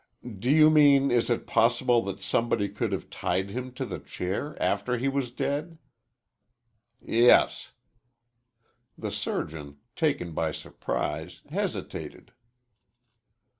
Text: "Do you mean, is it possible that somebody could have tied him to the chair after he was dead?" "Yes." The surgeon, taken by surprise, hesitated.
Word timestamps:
"Do 0.39 0.49
you 0.49 0.71
mean, 0.71 1.11
is 1.11 1.29
it 1.29 1.45
possible 1.45 2.01
that 2.05 2.21
somebody 2.23 2.69
could 2.69 2.91
have 2.91 3.11
tied 3.11 3.51
him 3.51 3.71
to 3.73 3.85
the 3.85 3.99
chair 3.99 4.59
after 4.59 4.97
he 4.97 5.07
was 5.07 5.29
dead?" 5.29 5.77
"Yes." 6.99 7.73
The 8.97 9.11
surgeon, 9.11 9.77
taken 9.95 10.31
by 10.31 10.53
surprise, 10.53 11.41
hesitated. 11.51 12.31